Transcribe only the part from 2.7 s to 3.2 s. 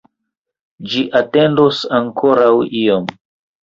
iom.